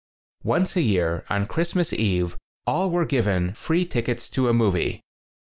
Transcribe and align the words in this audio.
Once 0.43 0.75
a 0.75 0.81
year, 0.81 1.23
on 1.29 1.45
Christmas 1.45 1.93
Eve, 1.93 2.35
all 2.65 2.89
were 2.89 3.05
given 3.05 3.53
free 3.53 3.85
tickets 3.85 4.29
to 4.29 4.49
a 4.49 4.53
movie. 4.53 5.03